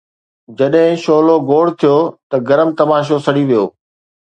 [0.57, 1.95] جڏهن شعلو گوڙ ٿيو
[2.29, 3.65] ته گرم تماشو سڙي ويو